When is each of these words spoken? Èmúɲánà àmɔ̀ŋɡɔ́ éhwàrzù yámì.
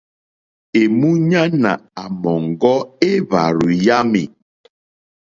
Èmúɲánà 0.79 1.71
àmɔ̀ŋɡɔ́ 2.03 2.77
éhwàrzù 3.09 3.69
yámì. 3.85 4.21